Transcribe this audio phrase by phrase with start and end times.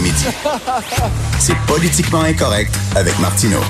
[0.00, 0.26] Comédie.
[1.38, 3.60] C'est politiquement incorrect avec Martineau.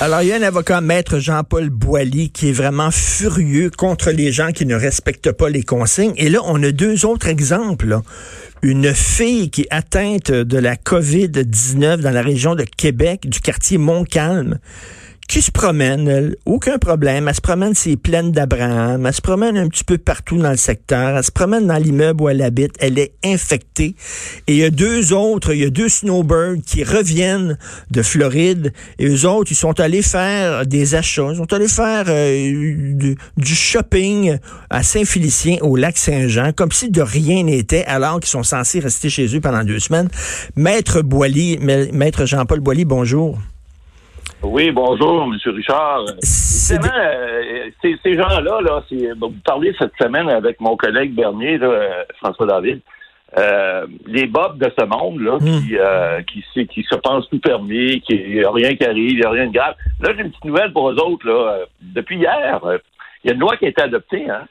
[0.00, 4.30] Alors, il y a un avocat, maître Jean-Paul Boilly, qui est vraiment furieux contre les
[4.30, 6.14] gens qui ne respectent pas les consignes.
[6.16, 7.86] Et là, on a deux autres exemples.
[7.86, 8.02] là.
[8.62, 13.76] Une fille qui est atteinte de la COVID-19 dans la région de Québec, du quartier
[13.76, 14.58] Montcalm,
[15.30, 17.28] qui se promène, elle, aucun problème.
[17.28, 20.56] Elle se promène ses plaines d'Abraham, elle se promène un petit peu partout dans le
[20.56, 23.94] secteur, elle se promène dans l'immeuble où elle habite, elle est infectée.
[24.48, 27.58] Et il y a deux autres, il y a deux snowbirds qui reviennent
[27.92, 32.06] de Floride, et eux autres, ils sont allés faire des achats, ils sont allés faire
[32.08, 34.36] euh, du, shopping
[34.68, 39.08] à Saint-Félicien, au lac Saint-Jean, comme si de rien n'était, alors qu'ils sont censés rester
[39.08, 40.08] chez eux pendant deux semaines.
[40.56, 41.58] Maître Boily,
[41.92, 43.38] Maître Jean-Paul Boily, bonjour.
[44.42, 45.36] Oui, bonjour, M.
[45.54, 46.04] Richard.
[46.70, 51.14] Évidemment, euh, ces, ces gens-là, là, c'est- bon, vous parlez cette semaine avec mon collègue
[51.14, 52.80] Bernier, là, euh, François David,
[53.36, 57.38] euh, les bobs de ce monde, là, qui, euh, qui, se- qui se pensent tout
[57.38, 59.74] permis, qui a rien qui arrive, il n'y a rien de grave.
[60.00, 61.26] Là, j'ai une petite nouvelle pour eux autres.
[61.26, 61.32] Là.
[61.52, 62.78] Euh, Depuis hier, euh,
[63.22, 64.28] il y a une loi qui a été adoptée.
[64.30, 64.46] Hein?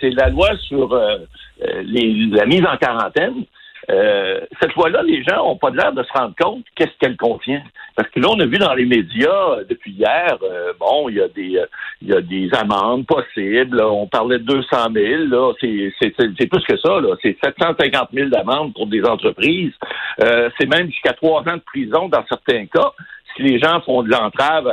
[0.00, 1.18] C'est la loi sur euh,
[1.62, 3.44] euh, les- la mise en quarantaine.
[3.90, 7.62] Euh, cette loi-là, les gens n'ont pas l'air de se rendre compte qu'est-ce qu'elle contient.
[7.96, 11.16] Parce que là, on a vu dans les médias euh, depuis hier, euh, bon, il
[11.16, 11.66] y a des euh,
[12.02, 13.76] il y a des amendes possibles.
[13.78, 13.88] là.
[13.88, 15.22] On parlait de 200 000.
[15.24, 17.00] Là, c'est c'est c'est- c'est plus que ça.
[17.00, 19.72] Là, c'est 750 000 d'amendes pour des entreprises.
[20.20, 22.92] C'est même jusqu'à trois ans de prison dans certains cas
[23.36, 24.66] si les gens font de l'entrave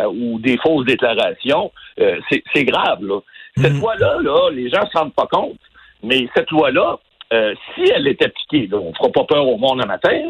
[0.00, 1.70] euh, ou des fausses déclarations.
[2.00, 3.02] Euh, c'est grave.
[3.02, 3.20] Là.
[3.56, 5.58] Cette loi-là, là, les gens se rendent pas compte.
[6.02, 6.98] Mais cette loi-là,
[7.32, 10.20] euh, si elle est appliquée, on fera pas peur au monde un matin,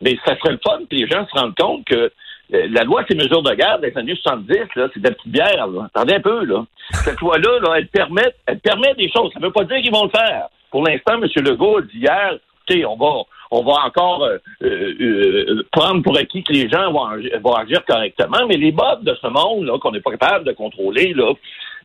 [0.00, 2.10] mais ça serait le fun que les gens se rendent compte que
[2.54, 5.30] euh, la loi, c'est mesures de garde des années 70, là, c'est de la petite
[5.32, 5.66] bière.
[5.66, 5.86] là.
[5.94, 6.64] Attendez un peu, là.
[6.92, 9.30] Cette loi-là, là, elle permet, elle permet des choses.
[9.34, 10.48] Ça veut pas dire qu'ils vont le faire.
[10.70, 11.28] Pour l'instant, M.
[11.44, 14.26] Legault dit hier, écoutez, on va, on va encore
[14.62, 19.04] euh, prendre pour acquis que les gens vont, agi- vont agir correctement, mais les bobs
[19.04, 21.14] de ce monde, qu'on n'est pas capable de contrôler,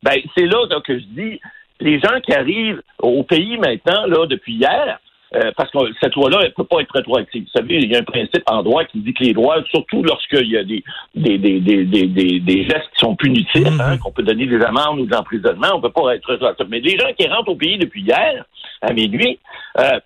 [0.02, 1.40] ben, c'est là, que je dis,
[1.80, 5.00] les gens qui arrivent au pays maintenant, là, depuis hier,
[5.36, 7.44] euh, parce que cette loi-là, elle peut pas être rétroactive.
[7.44, 10.04] Vous savez, il y a un principe en droit qui dit que les droits, surtout
[10.04, 10.84] lorsqu'il y a des,
[11.16, 14.62] des, des, des, des, des, des gestes qui sont punitifs, hein, qu'on peut donner des
[14.62, 16.68] amendes ou de l'emprisonnement, on peut pas être rétroactif.
[16.70, 18.46] Mais les gens qui rentrent au pays depuis hier,
[18.82, 19.40] à minuit,
[19.80, 20.00] euh,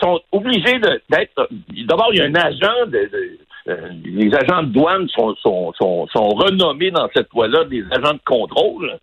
[0.00, 1.48] sont obligés d'être.
[1.86, 2.90] D'abord, il y a un agent de.
[2.92, 3.38] de-
[3.68, 8.14] euh, les agents de douane sont, sont, sont, sont renommés dans cette loi-là des agents
[8.14, 8.98] de contrôle.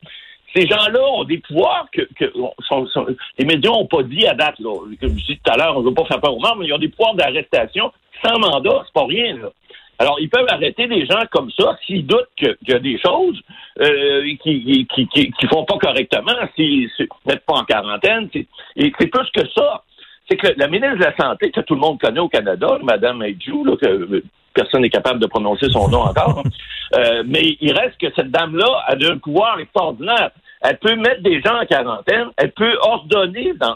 [0.56, 2.32] Ces gens-là ont des pouvoirs que, que
[2.68, 3.06] sont- sont-
[3.38, 4.60] les médias n'ont pas dit à date.
[4.60, 4.72] Là.
[5.00, 6.68] Comme je dis tout à l'heure, on ne veut pas faire peur aux membres, mais
[6.68, 7.92] ils ont des pouvoirs d'arrestation
[8.26, 8.82] sans mandat.
[8.86, 9.38] C'est pas rien.
[9.38, 9.50] Là.
[10.00, 13.40] Alors, ils peuvent arrêter des gens comme ça s'ils doutent qu'il y a des choses
[13.82, 18.30] euh, qui, qui, qui, qui font pas correctement, s'ils ne mettent pas en quarantaine.
[18.78, 19.84] Et c'est plus que ça.
[20.30, 23.24] C'est que la ministre de la Santé, que tout le monde connaît au Canada, Mme
[23.24, 24.24] Aydju, là, que euh,
[24.54, 26.44] personne n'est capable de prononcer son nom encore,
[26.96, 30.32] euh, mais il reste que cette dame-là a un pouvoir extraordinaire.
[30.62, 33.76] Elle peut mettre des gens en quarantaine, elle peut ordonner dans,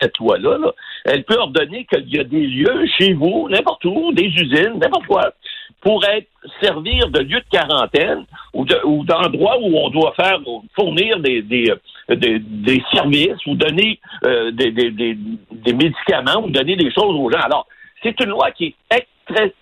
[0.00, 0.72] cette loi-là, là,
[1.04, 5.06] elle peut ordonner qu'il y a des lieux chez vous, n'importe où, des usines, n'importe
[5.06, 5.32] quoi,
[5.80, 6.28] pour être
[6.62, 8.24] servir de lieu de quarantaine
[8.54, 10.38] ou, de- ou d'endroits où on doit faire
[10.76, 11.72] fournir des, des,
[12.10, 15.18] euh, des, des services ou donner euh, des, des, des,
[15.50, 17.40] des médicaments ou donner des choses aux gens.
[17.40, 17.66] Alors,
[18.02, 18.96] c'est une loi qui est
[19.28, 19.52] extré-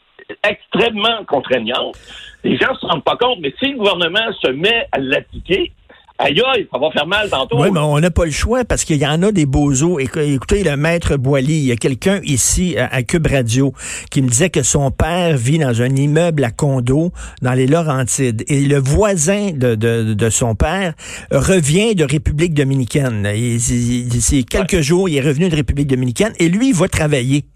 [0.49, 1.97] extrêmement contraignante.
[2.45, 5.73] Les gens ne se rendent pas compte, mais si le gouvernement se met à l'appliquer,
[6.19, 7.59] aïe aïe, ça va faire mal tantôt.
[7.61, 9.99] Oui, mais on n'a pas le choix parce qu'il y en a des bozos.
[9.99, 13.73] Écou- Écoutez, le maître Boily, il y a quelqu'un ici à, à Cube Radio
[14.11, 17.11] qui me disait que son père vit dans un immeuble à condo
[17.43, 20.93] dans les Laurentides et le voisin de, de, de son père
[21.33, 23.27] revient de République dominicaine.
[23.59, 27.47] C'est quelques jours, il est revenu de République dominicaine et lui, il va travailler.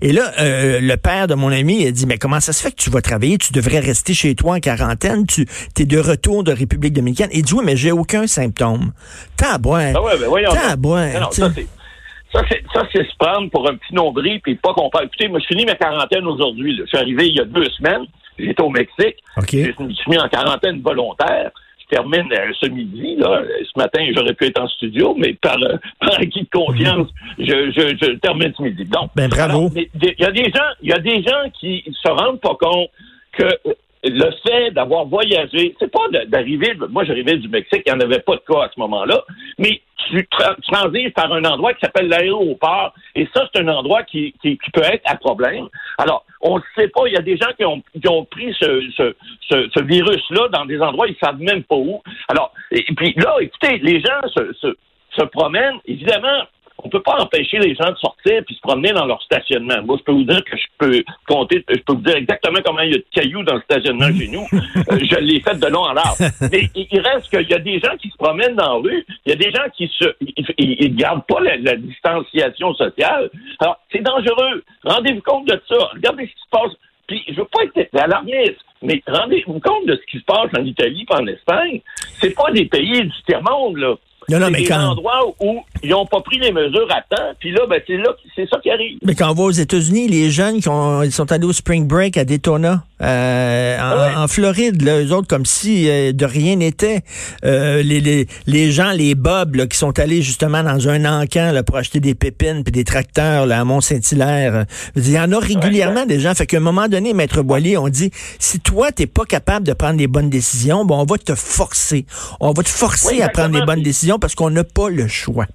[0.00, 2.70] Et là, euh, le père de mon ami a dit, mais comment ça se fait
[2.70, 3.38] que tu vas travailler?
[3.38, 5.26] Tu devrais rester chez toi en quarantaine.
[5.26, 5.46] Tu
[5.78, 7.30] es de retour de République dominicaine.
[7.32, 8.92] Il dit, oui, mais j'ai aucun symptôme.
[9.36, 9.92] Tabouin.
[9.94, 10.50] Ah ouais, ben voyons.
[10.50, 11.12] Tabouin.
[11.12, 11.66] Non, non, ça, c'est,
[12.32, 15.06] ça, c'est, ça, c'est se prendre pour un petit nombril puis pas qu'on parle.
[15.06, 16.76] Écoutez, moi, je finis ma quarantaine aujourd'hui.
[16.76, 16.84] là.
[16.84, 18.06] Je suis arrivé il y a deux semaines.
[18.38, 19.16] J'étais au Mexique.
[19.36, 19.50] OK.
[19.52, 21.50] Je me suis mis en quarantaine volontaire.
[21.90, 23.16] Je termine euh, ce midi.
[23.16, 23.42] Là.
[23.64, 27.08] Ce matin, j'aurais pu être en studio, mais par, euh, par acquis de confiance,
[27.38, 28.84] je, je, je termine ce midi.
[28.84, 29.70] Donc, ben, bravo.
[29.74, 32.90] Il y a des gens, il y a des gens qui se rendent pas compte
[33.32, 33.48] que
[34.04, 38.20] le fait d'avoir voyagé, c'est pas d'arriver, moi j'arrivais du Mexique, il n'y en avait
[38.20, 39.24] pas de cas à ce moment-là,
[39.58, 40.28] mais tu,
[40.62, 44.82] transites par un endroit qui s'appelle l'aéroport, et ça, c'est un endroit qui, qui, peut
[44.82, 45.68] être à problème.
[45.98, 48.54] Alors, on ne sait pas, il y a des gens qui ont, qui ont pris
[48.58, 49.14] ce, ce,
[49.50, 52.02] ce, virus-là dans des endroits, ils ne savent même pas où.
[52.28, 54.76] Alors, et, puis là, écoutez, les gens se, se,
[55.10, 56.44] se promènent, évidemment,
[56.84, 59.82] on peut pas empêcher les gens de sortir puis se promener dans leur stationnement.
[59.84, 62.80] Moi, je peux vous dire que je peux compter, je peux vous dire exactement comment
[62.80, 64.46] il y a de cailloux dans le stationnement chez nous.
[64.90, 66.18] Euh, je l'ai fait de long en large.
[66.52, 69.30] Mais il reste qu'il y a des gens qui se promènent dans la rue, il
[69.30, 70.04] y a des gens qui se,
[70.56, 73.30] ils, gardent pas la, distanciation sociale.
[73.58, 74.62] Alors, c'est dangereux.
[74.84, 75.76] Rendez-vous compte de ça.
[75.94, 76.72] Regardez ce qui se passe.
[77.06, 80.64] Puis, je veux pas être alarmiste, mais rendez-vous compte de ce qui se passe en
[80.64, 81.80] Italie et en Espagne.
[82.20, 83.94] C'est pas des pays du tiers-monde, là.
[84.28, 87.50] Non, non, mais des endroits où ils n'ont pas pris les mesures à temps, puis
[87.52, 88.98] là, ben, c'est là, c'est ça qui arrive.
[89.02, 91.86] Mais quand on va aux États-Unis, les jeunes qui ont, ils sont allés au spring
[91.86, 97.02] break à Daytona, euh, en, Floride, là, eux autres, comme si euh, de rien n'était.
[97.44, 101.52] Euh, les, les, les gens, les bobs, là, qui sont allés justement dans un encan
[101.52, 104.64] là, pour acheter des pépines puis des tracteurs là, à Mont-Saint-Hilaire.
[104.96, 106.34] Il y en a régulièrement des gens.
[106.34, 109.72] Fait qu'à un moment donné, Maître Boilier, on dit, si toi, t'es pas capable de
[109.72, 112.04] prendre les bonnes décisions, bon, on va te forcer.
[112.40, 115.46] On va te forcer à prendre les bonnes décisions parce qu'on n'a pas le choix.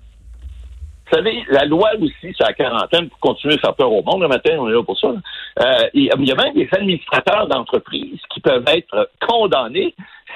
[1.11, 4.21] Vous savez, la loi aussi sur la quarantaine pour continuer à faire peur au monde,
[4.21, 5.09] le matin, on est là pour ça.
[5.09, 9.93] Euh, il y a même des administrateurs d'entreprises qui peuvent être condamnés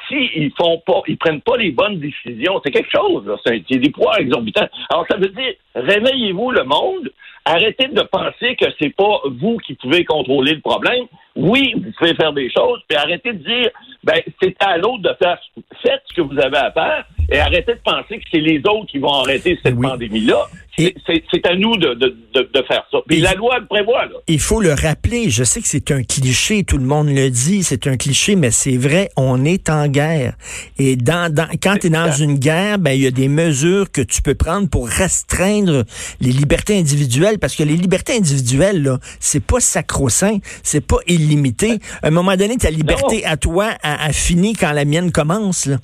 [0.07, 2.61] s'ils font pas, ils prennent pas les bonnes décisions.
[2.63, 4.67] C'est quelque chose, c'est des poids exorbitants.
[4.89, 7.11] Alors, ça veut dire, réveillez-vous le monde,
[7.45, 11.05] arrêtez de penser que c'est pas vous qui pouvez contrôler le problème.
[11.37, 13.69] Oui, vous pouvez faire des choses, puis arrêtez de dire,
[14.03, 15.37] ben, c'est à l'autre de faire,
[15.83, 18.87] faites ce que vous avez à faire, et arrêtez de penser que c'est les autres
[18.87, 20.47] qui vont arrêter cette pandémie-là.
[20.77, 22.99] C'est à nous de, de, de, faire ça.
[23.07, 24.05] Puis la loi le prévoit.
[24.05, 24.13] Là.
[24.27, 25.29] Il faut le rappeler.
[25.31, 28.51] Je sais que c'est un cliché, tout le monde le dit, c'est un cliché, mais
[28.51, 30.35] c'est vrai, on est en guerre.
[30.77, 33.91] Et dans, dans quand tu es dans une guerre, ben il y a des mesures
[33.91, 35.83] que tu peux prendre pour restreindre
[36.21, 41.79] les libertés individuelles, parce que les libertés individuelles, là, c'est pas sacro-saint, c'est pas illimité.
[42.03, 45.65] À un moment donné, ta liberté à toi a, a fini quand la mienne commence.
[45.65, 45.77] Là.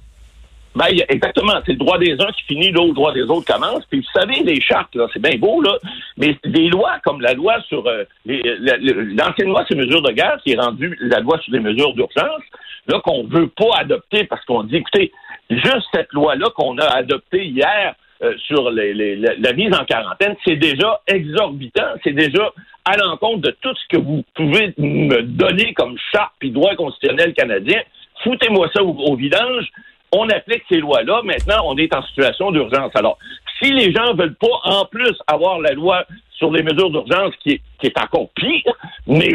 [0.76, 1.54] Ben, exactement.
[1.66, 3.86] C'est le droit des uns qui finit, le droit des autres commence.
[3.86, 5.78] Puis vous savez, les chartes, là, c'est bien beau, là,
[6.18, 10.38] mais des lois comme la loi sur euh, l'ancienne loi sur les mesures de guerre,
[10.44, 12.42] qui est rendue la loi sur les mesures d'urgence,
[12.88, 15.12] là, qu'on veut pas adopter parce qu'on dit, écoutez,
[15.50, 17.94] juste cette loi-là qu'on a adoptée hier
[18.24, 22.52] euh, sur les, la, mise en quarantaine, c'est déjà exorbitant, c'est déjà
[22.86, 27.34] à l'encontre de tout ce que vous pouvez me donner comme charte puis droit constitutionnel
[27.34, 27.80] canadien.
[28.24, 29.70] Foutez-moi ça au vidange
[30.14, 31.22] on applique ces lois-là.
[31.24, 32.92] Maintenant, on est en situation d'urgence.
[32.96, 33.18] Alors,
[33.62, 37.52] si les gens veulent pas, en plus, avoir la loi sur les mesures d'urgence qui
[37.54, 38.74] est, qui est encore pire,
[39.08, 39.30] mais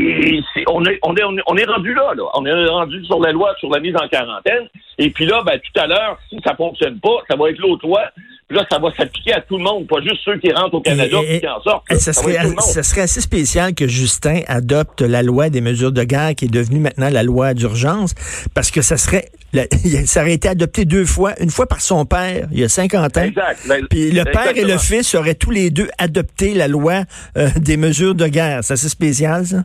[0.68, 2.24] on, est, on, est, on est rendu là, là.
[2.34, 4.68] On est rendu sur la loi sur la mise en quarantaine.
[4.98, 7.86] Et puis là, ben, tout à l'heure, si ça fonctionne pas, ça va être l'autre
[7.86, 8.02] loi
[8.50, 11.18] là, ça va s'appliquer à tout le monde, pas juste ceux qui rentrent au Canada
[11.26, 11.84] et, qui en sortent.
[11.92, 16.34] ça, serait, ça serait assez spécial que Justin adopte la loi des mesures de guerre
[16.34, 18.14] qui est devenue maintenant la loi d'urgence,
[18.54, 19.26] parce que ça serait
[20.06, 23.16] ça aurait été adopté deux fois, une fois par son père, il y a 50
[23.16, 23.22] ans.
[23.22, 23.60] Exact.
[23.66, 27.04] Ben, Puis le père et le fils auraient tous les deux adopté la loi
[27.36, 28.62] euh, des mesures de guerre.
[28.62, 29.64] C'est assez spécial, ça?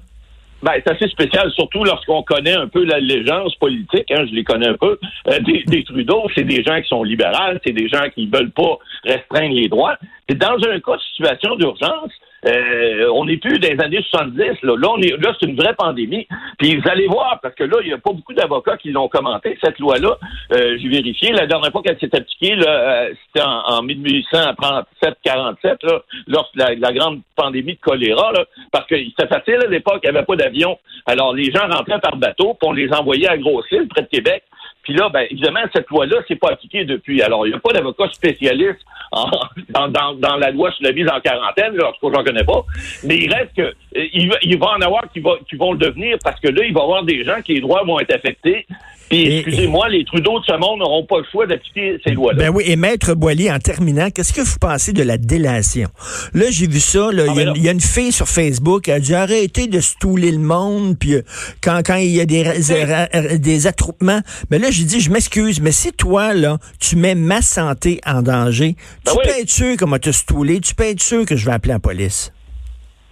[0.61, 4.45] Ben, c'est assez spécial, surtout lorsqu'on connaît un peu la légende politique, hein, je les
[4.45, 4.97] connais un peu,
[5.27, 8.51] euh, des, des, Trudeau, c'est des gens qui sont libéraux, c'est des gens qui veulent
[8.51, 9.97] pas restreindre les droits.
[10.29, 12.11] Et dans un cas de situation d'urgence,
[12.45, 14.37] euh, on n'est plus dans les années 70.
[14.63, 16.27] Là, là, on est, là c'est une vraie pandémie.
[16.57, 19.07] Puis vous allez voir, parce que là, il n'y a pas beaucoup d'avocats qui l'ont
[19.07, 20.17] commenté, cette loi-là.
[20.51, 21.31] Euh, J'ai vérifié.
[21.31, 26.91] La dernière fois qu'elle s'est appliquée, euh, c'était en, en 1837-47, là, lorsque la, la,
[26.91, 30.35] grande pandémie de choléra, là, parce que c'était facile à l'époque, il n'y avait pas
[30.35, 30.77] d'avion.
[31.05, 34.43] Alors, les gens rentraient par bateau, puis on les envoyait à Grosse-Île, près de Québec.
[34.83, 37.21] Puis là, ben, évidemment, cette loi-là, c'est pas appliqué depuis.
[37.21, 38.79] Alors, il n'y a pas d'avocat spécialiste
[39.69, 42.23] dans, dans, dans, la loi sur la mise en quarantaine, là, en tout cas, j'en
[42.23, 42.63] connais pas.
[43.03, 45.79] Mais il reste que euh, il, il va en avoir qui, va, qui vont le
[45.79, 48.13] devenir parce que là, il va y avoir des gens qui les droits vont être
[48.13, 48.65] affectés
[49.13, 52.39] excusez-moi, les Trudeau de ce monde n'auront pas le choix d'appliquer ces lois-là.
[52.39, 55.89] Ben oui, et Maître Boilier, en terminant, qu'est-ce que vous pensez de la délation?
[56.33, 59.15] Là, j'ai vu ça, ah, il y, a une fille sur Facebook, elle a dit
[59.15, 61.21] arrêtez de stouler le monde, puis euh,
[61.61, 62.43] quand, quand il y a des,
[63.39, 64.21] des attroupements.
[64.49, 68.21] Mais là, j'ai dit, je m'excuse, mais si toi, là, tu mets ma santé en
[68.21, 68.75] danger,
[69.05, 71.53] ben tu peux être sûr qu'on te stouler, tu peux être sûr que je vais
[71.53, 72.33] appeler la police.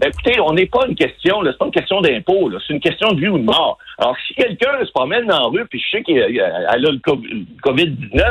[0.03, 3.21] écoutez, on n'est pas une question, c'est pas une question d'impôt, c'est une question de
[3.21, 3.77] vie ou de mort.
[3.99, 6.97] Alors, si quelqu'un se promène dans la rue, puis je sais qu'elle a le
[7.63, 8.23] COVID-19,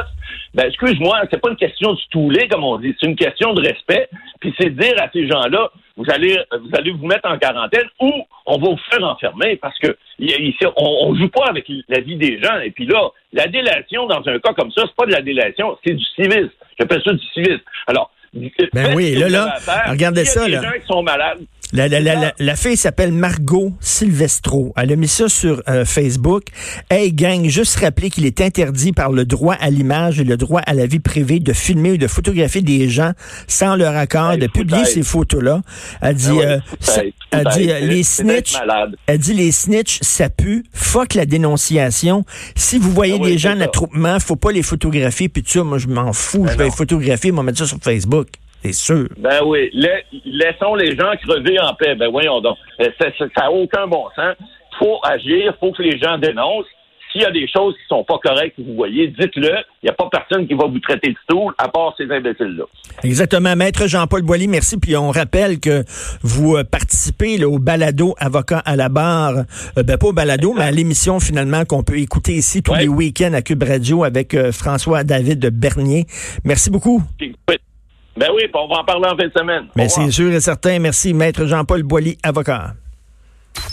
[0.54, 3.62] ben excuse-moi, c'est pas une question du toulé, comme on dit, c'est une question de
[3.62, 4.08] respect,
[4.40, 5.70] puis c'est dire à ces gens-là,
[6.00, 8.10] vous allez, vous allez vous mettre en quarantaine ou
[8.46, 12.40] on va vous faire enfermer parce que ici, on, joue pas avec la vie des
[12.42, 12.58] gens.
[12.60, 15.76] Et puis là, la délation dans un cas comme ça, c'est pas de la délation,
[15.84, 16.48] c'est du civisme.
[16.78, 17.60] J'appelle ça du civisme.
[17.86, 19.56] Alors, ben oui, là, là,
[19.88, 20.46] regardez ça.
[20.46, 21.40] Il y a des gens qui sont malades.
[21.72, 24.72] La, la, la, la, fille s'appelle Margot Silvestro.
[24.76, 26.44] Elle a mis ça sur euh, Facebook.
[26.90, 30.62] Hey gang, juste rappeler qu'il est interdit par le droit à l'image et le droit
[30.66, 33.12] à la vie privée de filmer ou de photographier des gens
[33.46, 35.62] sans leur accord, de publier ces photos-là.
[36.02, 36.60] Elle dit, ah
[36.98, 38.56] euh, elle dit euh, les snitch,
[39.06, 40.64] elle dit les snitch, ça pue.
[40.72, 42.24] Fuck la dénonciation.
[42.56, 45.62] Si vous voyez ah des gens en attroupement, faut pas les photographier puis ça.
[45.62, 46.42] Moi, je m'en fous.
[46.42, 48.28] Ben je vais les photographier, moi mettre ça sur Facebook.
[48.62, 49.08] C'est sûr?
[49.16, 49.70] Ben oui.
[49.72, 51.94] laissons les gens crever en paix.
[51.94, 52.56] Ben voyons donc.
[52.80, 54.36] Euh, ça n'a aucun bon sens.
[54.78, 55.54] faut agir.
[55.60, 56.66] faut que les gens dénoncent.
[57.10, 59.50] S'il y a des choses qui sont pas correctes, vous voyez, dites-le.
[59.82, 62.64] Il n'y a pas personne qui va vous traiter de tout, à part ces imbéciles-là.
[63.02, 63.56] Exactement.
[63.56, 64.76] Maître Jean-Paul Boilly, merci.
[64.78, 65.82] Puis on rappelle que
[66.22, 69.38] vous euh, participez au balado Avocat à la barre.
[69.76, 72.86] Euh, ben, pas au balado, mais à l'émission finalement qu'on peut écouter ici tous les
[72.86, 76.06] week-ends à Cube Radio avec François-David Bernier.
[76.44, 77.02] Merci beaucoup.
[78.16, 79.66] Ben oui, on va en parler en fin de semaine.
[79.76, 80.78] Mais c'est sûr et certain.
[80.78, 82.74] Merci, Maître Jean-Paul Boilly, avocat.